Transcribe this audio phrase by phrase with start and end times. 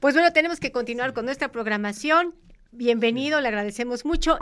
[0.00, 2.34] Pues bueno, tenemos que continuar con nuestra programación.
[2.70, 4.38] Bienvenido, le agradecemos mucho.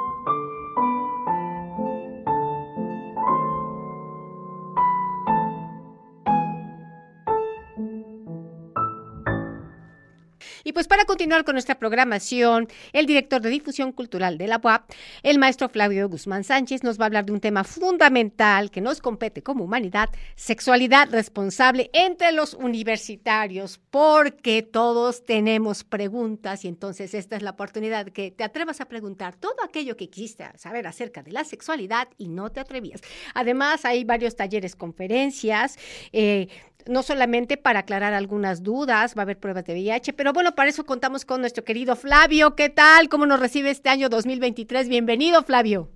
[10.76, 14.90] Pues para continuar con nuestra programación, el director de difusión cultural de la UAP,
[15.22, 19.00] el maestro Flavio Guzmán Sánchez, nos va a hablar de un tema fundamental que nos
[19.00, 27.36] compete como humanidad, sexualidad responsable entre los universitarios, porque todos tenemos preguntas y entonces esta
[27.36, 31.32] es la oportunidad que te atrevas a preguntar todo aquello que quisiste saber acerca de
[31.32, 33.00] la sexualidad y no te atrevías.
[33.32, 35.78] Además, hay varios talleres, conferencias,
[36.12, 36.48] eh,
[36.88, 40.70] no solamente para aclarar algunas dudas, va a haber pruebas de VIH, pero bueno, para
[40.70, 42.54] eso contamos con nuestro querido Flavio.
[42.54, 43.08] ¿Qué tal?
[43.08, 44.88] ¿Cómo nos recibe este año 2023?
[44.88, 45.90] Bienvenido, Flavio.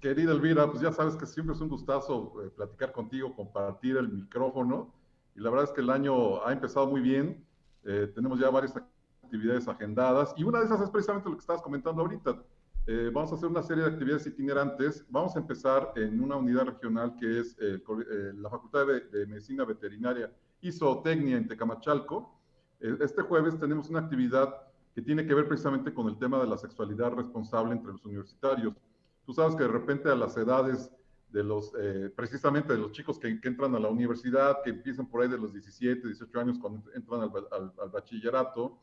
[0.00, 4.08] Querida Elvira, pues ya sabes que siempre es un gustazo eh, platicar contigo, compartir el
[4.08, 4.92] micrófono.
[5.34, 7.44] Y la verdad es que el año ha empezado muy bien.
[7.84, 8.74] Eh, tenemos ya varias
[9.22, 10.34] actividades agendadas.
[10.36, 12.36] Y una de esas es precisamente lo que estabas comentando ahorita.
[12.88, 15.04] Eh, vamos a hacer una serie de actividades itinerantes.
[15.08, 19.64] Vamos a empezar en una unidad regional que es eh, eh, la Facultad de, Medicina
[19.64, 22.40] Veterinaria y Zootecnia en Tecamachalco.
[22.78, 24.54] este jueves tenemos una actividad
[24.94, 28.74] que tiene que ver precisamente con el tema de la sexualidad responsable entre los universitarios.
[29.24, 30.88] Tú sabes que de repente a las edades
[31.30, 31.72] de los,
[32.14, 35.52] precisamente de los chicos que, entran a la universidad, que empiezan por ahí de los
[35.52, 38.78] 17, 18 años cuando entran al, bachillerato,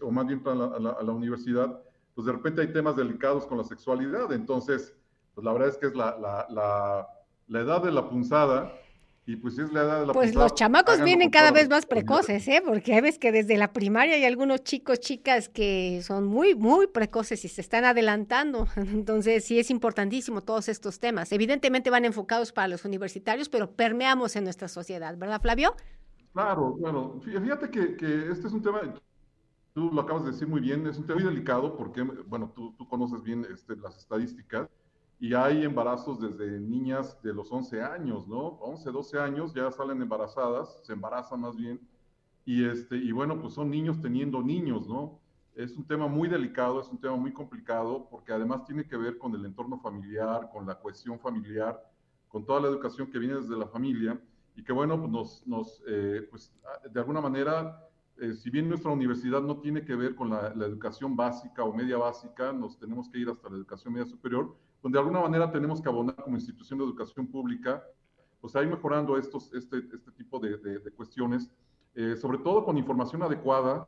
[0.00, 1.82] o más bien entran a la universidad,
[2.16, 4.32] pues de repente hay temas delicados con la sexualidad.
[4.32, 4.94] Entonces,
[5.34, 7.06] pues la verdad es que es la, la,
[7.46, 8.72] la, edad de la punzada.
[9.26, 11.84] Y pues si es la edad de la Pues los chamacos vienen cada vez más
[11.84, 12.62] precoces, ¿eh?
[12.64, 17.44] Porque ves que desde la primaria hay algunos chicos, chicas que son muy, muy precoces
[17.44, 18.66] y se están adelantando.
[18.76, 21.32] Entonces, sí es importantísimo todos estos temas.
[21.32, 25.76] Evidentemente van enfocados para los universitarios, pero permeamos en nuestra sociedad, ¿verdad, Flavio?
[26.32, 27.20] Claro, claro.
[27.22, 28.80] Fíjate que, que este es un tema,
[29.76, 32.74] tú lo acabas de decir muy bien, es un tema muy delicado porque, bueno, tú,
[32.78, 34.70] tú conoces bien este, las estadísticas
[35.20, 38.38] y hay embarazos desde niñas de los 11 años, ¿no?
[38.38, 41.78] 11, 12 años ya salen embarazadas, se embarazan más bien,
[42.46, 45.20] y, este, y bueno, pues son niños teniendo niños, ¿no?
[45.54, 49.18] Es un tema muy delicado, es un tema muy complicado porque además tiene que ver
[49.18, 51.78] con el entorno familiar, con la cohesión familiar,
[52.28, 54.18] con toda la educación que viene desde la familia
[54.54, 56.50] y que bueno, pues nos, nos eh, pues
[56.90, 57.85] de alguna manera
[58.18, 61.98] eh, si bien nuestra universidad no tiene que ver con la, educación básica o media
[61.98, 65.82] básica, nos tenemos que ir hasta la educación media superior, donde de alguna manera tenemos
[65.82, 67.82] que abonar como institución de educación pública,
[68.40, 71.50] pues ahí mejorando estos, este, este tipo de, cuestiones,
[71.94, 73.86] eh, sobre todo con información adecuada,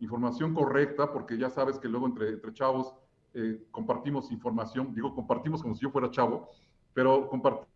[0.00, 2.94] información correcta, porque ya sabes que luego entre, entre chavos
[3.34, 6.48] eh, compartimos información, digo compartimos como si yo fuera chavo,
[6.94, 7.73] pero compartimos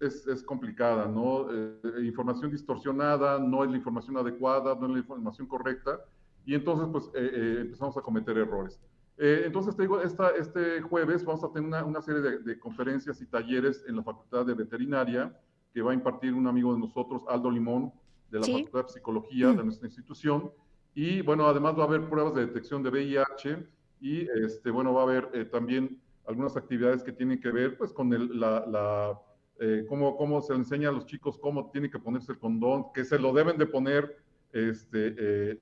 [0.00, 1.46] es, complicada, ¿no?
[1.50, 6.00] Eh, información distorsionada, no es la información adecuada, no es la información correcta,
[6.44, 8.80] y entonces pues eh, eh, empezamos a cometer errores.
[9.16, 13.26] entonces te digo, esta, este jueves vamos a tener una, una serie de, conferencias y
[13.26, 15.38] talleres en la Facultad de Veterinaria
[15.72, 17.92] que va a impartir un amigo de nosotros, Aldo Limón,
[18.30, 19.64] de la Facultad de Psicología de mm.
[19.64, 20.50] nuestra institución.
[20.94, 23.66] Y bueno, además va a haber pruebas de detección de VIH
[24.00, 28.12] y este, bueno, va a haber también algunas actividades que tienen que ver pues con
[28.12, 29.18] el, la, la
[29.64, 33.04] eh, cómo, cómo, se enseña a los chicos cómo tienen que ponerse el condón, que
[33.04, 34.18] se lo deben de poner
[34.52, 35.58] este, eh,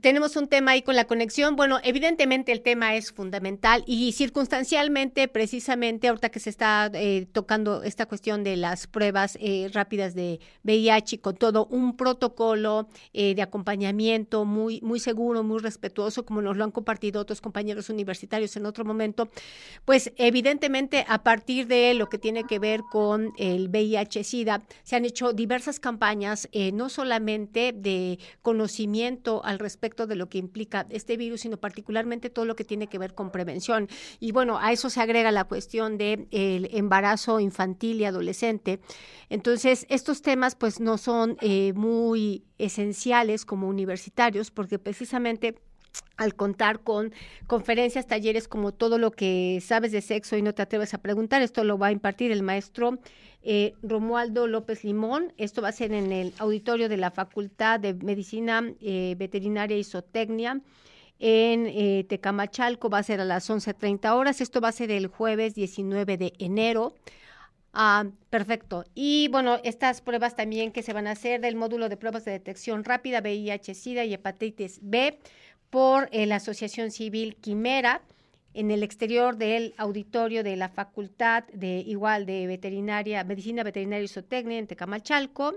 [0.00, 1.54] tenemos un tema ahí con la conexión.
[1.54, 7.84] Bueno, evidentemente el tema es fundamental y circunstancialmente, precisamente ahorita que se está eh, tocando
[7.84, 13.42] esta cuestión de las pruebas eh, rápidas de VIH con todo un protocolo eh, de
[13.42, 18.66] acompañamiento muy, muy seguro, muy respetuoso, como nos lo han compartido otros compañeros universitarios en
[18.66, 19.28] otro momento,
[19.84, 25.04] pues evidentemente a partir de lo que tiene que ver con el VIH-Sida, se han
[25.04, 31.42] hecho diversas campañas, no solamente de conocimiento al respecto de lo que implica este virus,
[31.42, 33.88] sino particularmente todo lo que tiene que ver con prevención.
[34.18, 38.80] Y bueno, a eso se agrega la cuestión del el embarazo infantil y adolescente.
[39.28, 45.54] Entonces, estos temas pues no son eh, muy esenciales como universitarios porque precisamente
[46.16, 47.12] al contar con
[47.46, 51.40] conferencias, talleres como todo lo que sabes de sexo y no te atreves a preguntar,
[51.42, 52.98] esto lo va a impartir el maestro
[53.42, 55.32] eh, Romualdo López Limón.
[55.38, 59.84] Esto va a ser en el auditorio de la Facultad de Medicina eh, Veterinaria y
[59.84, 60.60] Zootecnia
[61.20, 64.40] en eh, Tecamachalco, va a ser a las 11.30 horas.
[64.40, 66.94] Esto va a ser el jueves 19 de enero.
[67.72, 68.84] Ah, perfecto.
[68.94, 72.32] Y bueno, estas pruebas también que se van a hacer del módulo de pruebas de
[72.32, 75.18] detección rápida, VIH, SIDA y hepatitis B
[75.70, 78.02] por la Asociación Civil Quimera
[78.54, 84.08] en el exterior del auditorio de la Facultad de igual de Veterinaria, Medicina Veterinaria y
[84.08, 85.54] Zootecnia en Tecamachalco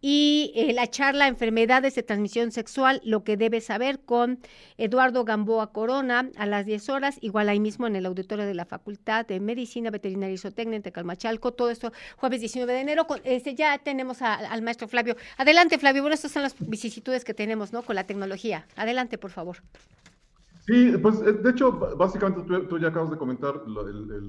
[0.00, 4.38] y eh, la charla Enfermedades de Transmisión Sexual, lo que debes saber con
[4.76, 8.64] Eduardo Gamboa Corona a las 10 horas, igual ahí mismo en el auditorio de la
[8.64, 13.06] Facultad de Medicina Veterinaria y Zootecnia en Tecalmachalco, todo esto jueves 19 de enero.
[13.24, 15.16] este, ya tenemos al maestro Flavio.
[15.36, 16.02] Adelante, Flavio.
[16.02, 17.82] Bueno, estas son las vicisitudes que tenemos ¿no?
[17.82, 18.66] con la tecnología.
[18.76, 19.58] Adelante, por favor.
[20.66, 23.62] Sí, pues eh, de hecho, básicamente tú, ya acabas de comentar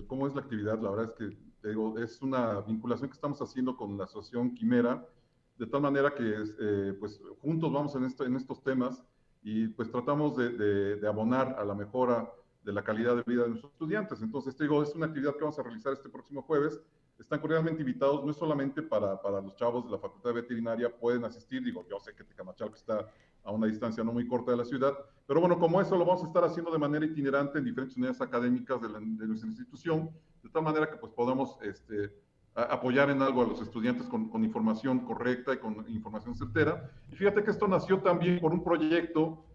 [0.07, 0.80] cómo es la actividad.
[0.80, 5.06] La verdad es que digo, es una vinculación que estamos haciendo con la Asociación Quimera
[5.59, 6.23] de tal manera que
[6.59, 9.03] eh, pues juntos vamos en, esto, en estos temas
[9.44, 12.31] y pues tratamos de, abonar a la mejora
[12.63, 14.21] de la calidad de vida de nuestros estudiantes.
[14.21, 16.79] Entonces, te digo, es una actividad que vamos a realizar este próximo jueves.
[17.17, 21.25] Están cordialmente invitados, no es solamente para, para los chavos de la Facultad Veterinaria, pueden
[21.25, 23.09] asistir, digo, yo sé que Tecamachalco está
[23.44, 24.94] a una distancia no muy corta de la ciudad,
[25.27, 28.21] pero bueno, como eso lo vamos a estar haciendo de manera itinerante en diferentes unidades
[28.21, 30.09] académicas de, de nuestra institución,
[30.41, 32.13] de tal manera que pues podamos este,
[32.63, 36.91] apoyar en algo a los estudiantes con, información correcta y con información certera.
[37.11, 39.45] Y fíjate que esto nació también por un proyecto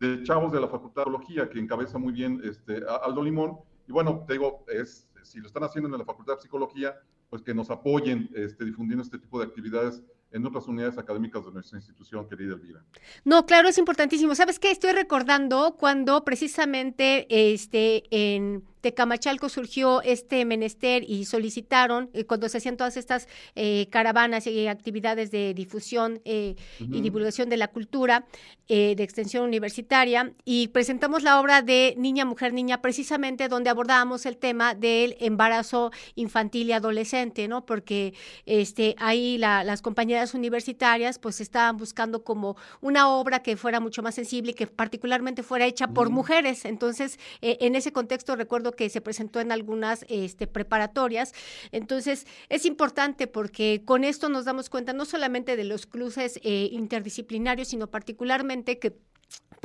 [0.00, 3.58] de chavos de la Facultad de Teología que encabeza muy bien este, Aldo Limón.
[3.86, 6.94] Y bueno, te digo, es, si lo están haciendo en la Facultad de Psicología,
[7.30, 11.52] pues que nos apoyen este, difundiendo este tipo de actividades en otras unidades académicas de
[11.52, 12.84] nuestra institución, querida Elvira.
[13.24, 14.34] No, claro, es importantísimo.
[14.34, 14.72] ¿Sabes qué?
[14.72, 22.58] Estoy recordando cuando precisamente este, en Tecamachalco surgió este menester y solicitaron, eh, cuando se
[22.58, 28.26] hacían todas estas eh, caravanas y actividades de difusión eh, y divulgación de la cultura
[28.66, 34.38] de extensión universitaria, y presentamos la obra de Niña, Mujer, Niña, precisamente donde abordábamos el
[34.38, 37.66] tema del embarazo infantil y adolescente, ¿no?
[37.66, 38.14] Porque
[38.46, 44.14] este, ahí las compañeras universitarias pues estaban buscando como una obra que fuera mucho más
[44.14, 46.64] sensible y que particularmente fuera hecha por mujeres.
[46.64, 51.32] Entonces, en ese contexto recuerdo que se presentó en algunas este, preparatorias.
[51.72, 56.68] Entonces, es importante porque con esto nos damos cuenta no solamente de los cruces eh,
[56.72, 58.96] interdisciplinarios, sino particularmente que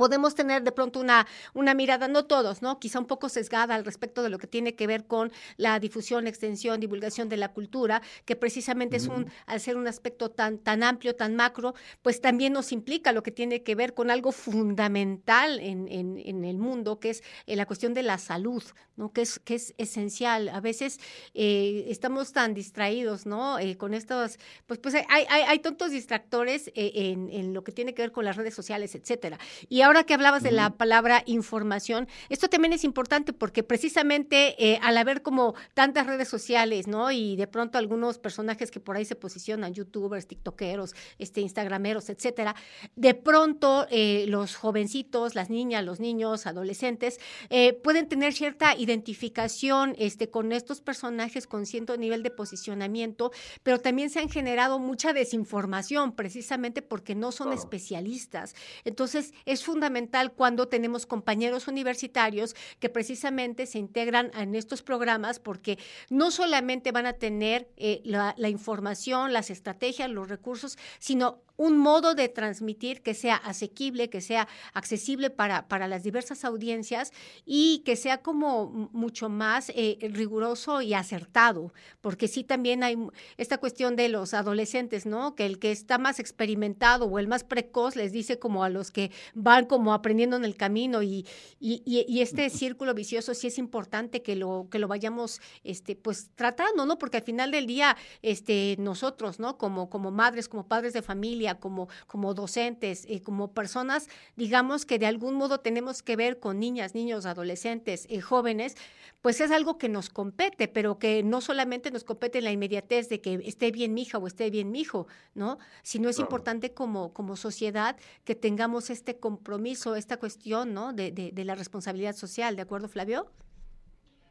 [0.00, 2.80] podemos tener de pronto una, una mirada, no todos, ¿no?
[2.80, 6.26] Quizá un poco sesgada al respecto de lo que tiene que ver con la difusión,
[6.26, 10.82] extensión, divulgación de la cultura, que precisamente es un, al ser un aspecto tan, tan
[10.82, 15.60] amplio, tan macro, pues también nos implica lo que tiene que ver con algo fundamental
[15.60, 18.64] en, en, el mundo, que es eh, la cuestión de la salud,
[18.96, 19.12] ¿no?
[19.12, 20.48] Que es, que es esencial.
[20.48, 20.98] A veces
[21.34, 23.58] eh, estamos tan distraídos, ¿no?
[23.58, 27.92] Eh, con estos, pues, pues hay, hay, hay tontos distractores en, en lo que tiene
[27.92, 29.38] que ver con las redes sociales, etcétera.
[29.68, 34.78] Y ahora que hablabas de la palabra información, esto también es importante porque precisamente eh,
[34.82, 37.10] al haber como tantas redes sociales, ¿no?
[37.10, 42.54] Y de pronto algunos personajes que por ahí se posicionan, youtubers, tiktokeros, este, instagrameros, etcétera,
[42.94, 49.96] de pronto eh, los jovencitos, las niñas, los niños, adolescentes, eh, pueden tener cierta identificación
[49.98, 53.32] este, con estos personajes con cierto nivel de posicionamiento,
[53.62, 58.54] pero también se han generado mucha desinformación precisamente porque no son especialistas.
[58.84, 65.78] Entonces, es fundamental cuando tenemos compañeros universitarios que precisamente se integran en estos programas porque
[66.10, 71.76] no solamente van a tener eh, la, la información, las estrategias, los recursos, sino un
[71.76, 77.12] modo de transmitir que sea asequible, que sea accesible para, para las diversas audiencias
[77.44, 82.96] y que sea como mucho más eh, riguroso y acertado, porque sí también hay
[83.36, 85.34] esta cuestión de los adolescentes, ¿no?
[85.34, 88.90] Que el que está más experimentado o el más precoz les dice como a los
[88.90, 91.26] que van como aprendiendo en el camino y,
[91.58, 96.86] y, este círculo vicioso sí es importante que lo, que lo vayamos este, pues tratando,
[96.86, 96.96] ¿no?
[96.96, 99.58] Porque al final del día este, nosotros, ¿no?
[99.58, 104.98] Como, como madres, como padres de familia, como, como docentes, y como personas, digamos que
[104.98, 108.76] de algún modo tenemos que ver con niñas, niños, adolescentes, y jóvenes,
[109.22, 113.08] pues es algo que nos compete, pero que no solamente nos compete en la inmediatez
[113.08, 115.58] de que esté bien mi hija o esté bien mi hijo, ¿no?
[115.82, 120.92] Sino es importante como, como sociedad que tengamos este compromiso, esta cuestión, ¿no?
[120.92, 123.30] De, de, la responsabilidad social, ¿de acuerdo, Flavio?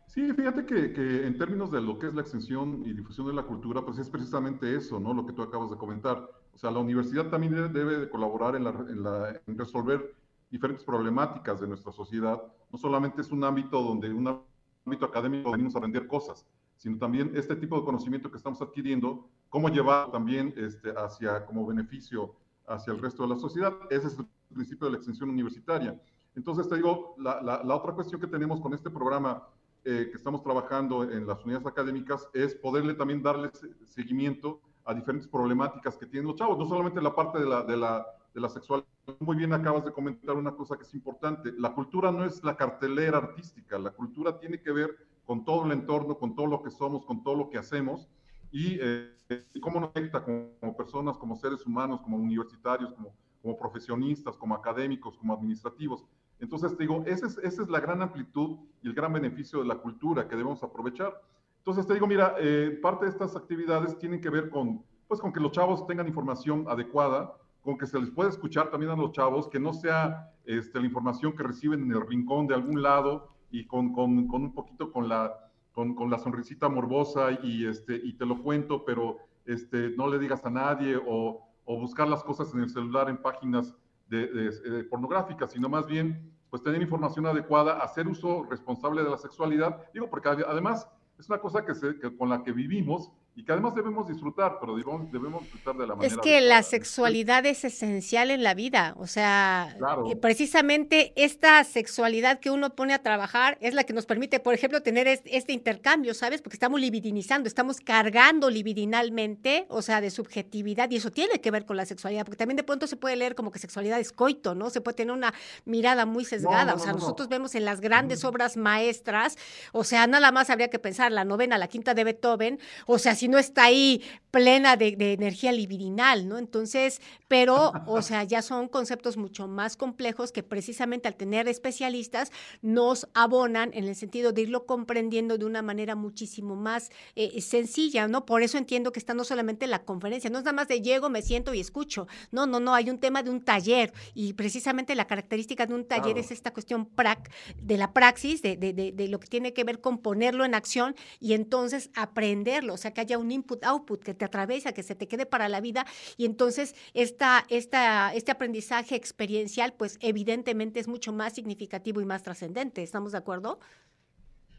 [0.07, 3.33] Sí, fíjate que, que, en términos de lo que es la extensión y difusión de
[3.33, 5.13] la cultura, pues es precisamente eso, ¿no?
[5.13, 6.29] Lo que tú acabas de comentar.
[6.53, 10.15] O sea, la universidad también debe, de colaborar en, en, resolver
[10.49, 12.41] diferentes problemáticas de nuestra sociedad.
[12.71, 14.41] No solamente es un ámbito donde un
[14.85, 19.29] ámbito académico venimos a aprender cosas, sino también este tipo de conocimiento que estamos adquiriendo,
[19.49, 22.35] cómo llevar también este, hacia como beneficio
[22.69, 23.73] hacia el resto de la sociedad.
[23.89, 25.99] Ese es el principio de la extensión universitaria.
[26.35, 29.43] Entonces, te digo, la, la, otra cuestión que tenemos con este programa
[29.83, 33.49] eh, que estamos trabajando en las unidades académicas es poderle también darle
[33.85, 37.77] seguimiento a diferentes problemáticas que tienen los chavos, no solamente la parte de la, de
[37.77, 38.87] la, de la sexualidad,
[39.19, 41.53] muy bien acabas de comentar una cosa que es importante.
[41.59, 45.73] La cultura no es la cartelera artística, la cultura tiene que ver con todo el
[45.73, 48.09] entorno, con todo lo que somos, con todo lo que hacemos
[48.51, 49.13] y, eh,
[49.61, 55.15] cómo nos afecta como, personas, como seres humanos, como universitarios, como, como profesionistas, como académicos,
[55.19, 56.03] como administrativos.
[56.39, 59.65] Entonces, te digo, esa es, esa es la gran amplitud y el gran beneficio de
[59.65, 61.21] la cultura que debemos aprovechar.
[61.69, 65.31] Entonces, te digo, mira, eh, parte de estas actividades tienen que ver con, pues, con
[65.31, 69.11] que los chavos tengan información adecuada, con que se les pueda escuchar también a los
[69.11, 73.29] chavos, que no sea este, la información que reciben en el rincón de algún lado
[73.51, 75.31] y con, con, con un poquito con la,
[75.71, 80.17] con, con, la sonrisita morbosa y, este, y te lo cuento, pero este, no le
[80.17, 83.75] digas a nadie o, o buscar las cosas en el celular en páginas
[84.07, 89.19] de, de, pornográficas, sino más bien pues tener información adecuada, hacer uso responsable de la
[89.19, 89.83] sexualidad.
[89.93, 93.53] Digo, porque además es una cosa que, se, que con la que vivimos y que
[93.53, 96.13] además debemos disfrutar, pero debemos, debemos disfrutar de la manera.
[96.13, 99.77] Es que la sexualidad es esencial en la vida, o sea,
[100.11, 104.53] eh, precisamente esta sexualidad que uno pone a trabajar es la que nos permite, por
[104.53, 106.41] ejemplo, tener este, intercambio, ¿sabes?
[106.41, 111.65] Porque estamos libidinizando, estamos cargando libidinalmente, o sea, de subjetividad, y eso tiene que ver
[111.65, 114.53] con la sexualidad, porque también de pronto se puede leer como que sexualidad es coito,
[114.53, 114.69] ¿no?
[114.69, 118.57] Se puede tener una mirada muy sesgada, o sea, nosotros vemos en las grandes obras
[118.57, 119.37] maestras,
[119.71, 123.15] o sea, nada más habría que pensar la novena, la quinta de Beethoven, o sea,
[123.15, 126.37] si no está ahí plena de, energía libidinal, ¿no?
[126.37, 132.31] Entonces, pero, o sea, ya son conceptos mucho más complejos que precisamente al tener especialistas
[132.61, 138.07] nos abonan en el sentido de irlo comprendiendo de una manera muchísimo más eh, sencilla,
[138.07, 138.25] ¿no?
[138.25, 141.09] Por eso entiendo que está no solamente la conferencia, no es nada más de llego,
[141.09, 144.95] me siento y escucho, no, no, no, hay un tema de un taller y precisamente
[144.95, 147.31] la característica de un taller es esta cuestión prac,
[147.61, 150.53] de la praxis, de, de, de, de lo que tiene que ver con ponerlo en
[150.53, 154.93] acción y entonces aprenderlo, o sea, que haya un input-output que te atraviesa, que se
[154.93, 155.85] te quede para la vida.
[156.17, 162.21] Y entonces esta, esta, este aprendizaje experiencial, pues evidentemente es mucho más significativo y más
[162.21, 162.83] trascendente.
[162.83, 163.59] ¿Estamos de acuerdo?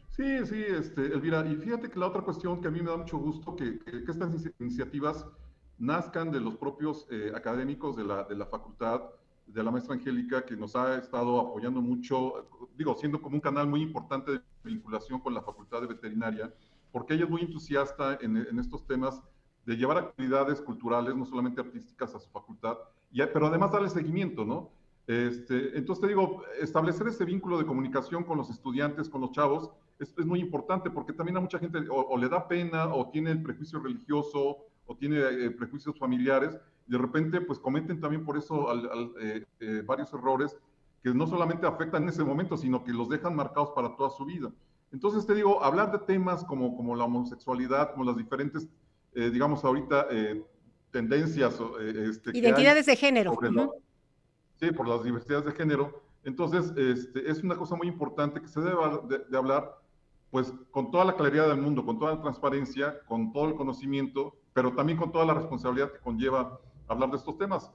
[0.09, 1.47] Sí, sí, este, Elvira.
[1.47, 4.11] Y fíjate que la otra cuestión que a mí me da mucho gusto que, que,
[4.11, 5.25] estas iniciativas
[5.77, 9.01] nazcan de los propios eh, académicos de la, de la facultad,
[9.47, 13.67] de la maestra Angélica, que nos ha estado apoyando mucho, digo, siendo como un canal
[13.67, 16.53] muy importante de vinculación con la Facultad de Veterinaria
[16.91, 19.21] porque ella es muy entusiasta en, estos temas
[19.65, 22.77] de llevar actividades culturales, no solamente artísticas, a su facultad,
[23.11, 24.69] y, pero además darle seguimiento, ¿no?
[25.07, 29.69] Este, entonces te digo, establecer ese vínculo de comunicación con los estudiantes, con los chavos,
[29.99, 33.43] es, muy importante porque también a mucha gente o, le da pena o tiene el
[33.43, 38.67] prejuicio religioso o tiene eh, prejuicios familiares, y de repente pues cometen también por eso
[39.19, 40.57] eh, eh, varios errores
[41.03, 44.25] que no solamente afectan en ese momento, sino que los dejan marcados para toda su
[44.25, 44.51] vida.
[44.91, 48.67] Entonces te digo, hablar de temas como, como la homosexualidad, como las diferentes,
[49.13, 50.43] eh, digamos ahorita, eh,
[50.91, 51.59] tendencias.
[51.79, 53.37] Eh, este, Identidades de género.
[54.59, 56.03] sí, por las diversidades de género.
[56.23, 58.77] Entonces, este, es una cosa muy importante que se debe
[59.29, 59.79] de, hablar,
[60.29, 64.35] pues, con toda la claridad del mundo, con toda la transparencia, con todo el conocimiento,
[64.53, 67.71] pero también con toda la responsabilidad que conlleva hablar de estos temas.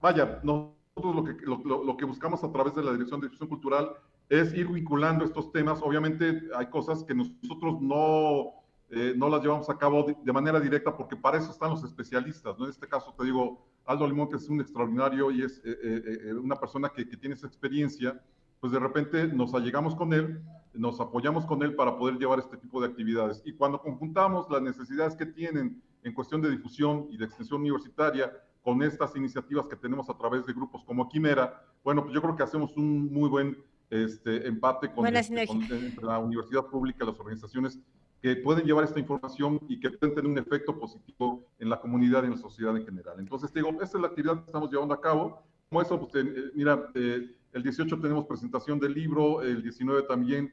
[0.00, 3.48] Vaya, nosotros lo que, lo, lo que buscamos a través de la Dirección de Difusión
[3.48, 3.92] Cultural
[4.30, 5.80] es ir vinculando estos temas.
[5.82, 8.59] Obviamente hay cosas que nosotros no,
[8.90, 12.58] eh, no las llevamos a cabo de, manera directa porque para eso están los especialistas.
[12.58, 12.64] ¿no?
[12.64, 16.34] En este caso te digo, Aldo Limón, que es un extraordinario y es eh, eh,
[16.34, 18.20] una persona que, que, tiene esa experiencia,
[18.58, 20.42] pues de repente nos allegamos con él,
[20.74, 23.42] nos apoyamos con él para poder llevar este tipo de actividades.
[23.44, 28.32] Y cuando conjuntamos las necesidades que tienen en cuestión de difusión y de extensión universitaria
[28.62, 32.36] con estas iniciativas que tenemos a través de grupos como Quimera, bueno, pues yo creo
[32.36, 33.56] que hacemos un muy buen
[33.88, 37.80] este, empate con, este, entre la universidad pública y las organizaciones
[38.20, 42.22] que pueden llevar esta información y que pueden tener un efecto positivo en la comunidad
[42.22, 43.16] y en la sociedad en general.
[43.18, 45.42] Entonces, digo, esta es la actividad que estamos llevando a cabo.
[45.68, 50.52] Como eso, pues, eh, mira, eh, el 18 tenemos presentación del libro, el 19 también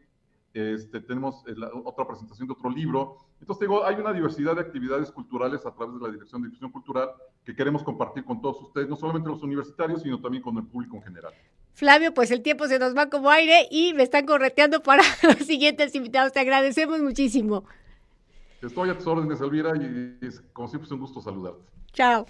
[0.54, 3.18] este, tenemos eh, otra presentación de otro libro.
[3.40, 6.72] Entonces, digo, hay una diversidad de actividades culturales a través de la Dirección de Difusión
[6.72, 7.10] Cultural
[7.44, 10.96] que queremos compartir con todos ustedes, no solamente los universitarios, sino también con el público
[10.98, 11.34] en general.
[11.78, 15.46] Flavio, pues el tiempo se nos va como aire y me están correteando para los
[15.46, 16.34] siguientes invitados.
[16.34, 17.66] Te agradecemos muchísimo.
[18.64, 20.18] Estoy a tus órdenes, Elvira, y
[20.54, 21.62] como siempre es un gusto saludarte.
[21.94, 22.26] Chao.